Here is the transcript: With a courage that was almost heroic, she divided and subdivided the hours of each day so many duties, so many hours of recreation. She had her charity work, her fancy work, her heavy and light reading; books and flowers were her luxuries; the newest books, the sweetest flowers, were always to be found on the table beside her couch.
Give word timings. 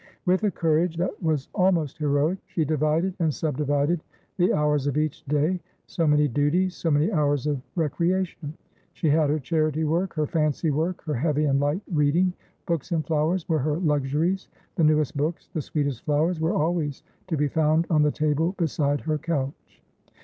With 0.25 0.43
a 0.43 0.49
courage 0.49 0.97
that 0.97 1.21
was 1.21 1.47
almost 1.53 1.99
heroic, 1.99 2.39
she 2.47 2.65
divided 2.65 3.13
and 3.19 3.31
subdivided 3.31 4.01
the 4.35 4.51
hours 4.51 4.87
of 4.87 4.97
each 4.97 5.23
day 5.25 5.59
so 5.85 6.07
many 6.07 6.27
duties, 6.27 6.75
so 6.75 6.89
many 6.89 7.11
hours 7.11 7.45
of 7.45 7.61
recreation. 7.75 8.55
She 8.93 9.11
had 9.11 9.29
her 9.29 9.37
charity 9.37 9.83
work, 9.83 10.15
her 10.15 10.25
fancy 10.25 10.71
work, 10.71 11.03
her 11.03 11.13
heavy 11.13 11.45
and 11.45 11.59
light 11.59 11.83
reading; 11.93 12.33
books 12.65 12.91
and 12.91 13.05
flowers 13.05 13.47
were 13.47 13.59
her 13.59 13.77
luxuries; 13.77 14.47
the 14.73 14.83
newest 14.83 15.15
books, 15.15 15.49
the 15.53 15.61
sweetest 15.61 16.03
flowers, 16.03 16.39
were 16.39 16.55
always 16.55 17.03
to 17.27 17.37
be 17.37 17.47
found 17.47 17.85
on 17.91 18.01
the 18.01 18.09
table 18.09 18.53
beside 18.57 19.01
her 19.01 19.19
couch. 19.19 19.83